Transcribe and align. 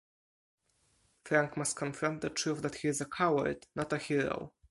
Frank 1.23 1.55
must 1.57 1.75
confront 1.75 2.21
the 2.21 2.31
truth 2.31 2.63
that 2.63 2.73
he 2.73 2.87
is 2.87 3.01
a 3.01 3.05
coward, 3.05 3.67
not 3.75 3.93
a 3.93 3.99
hero. 3.99 4.51